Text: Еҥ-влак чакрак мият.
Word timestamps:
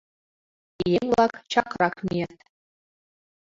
Еҥ-влак 0.97 1.33
чакрак 1.51 1.95
мият. 2.07 2.37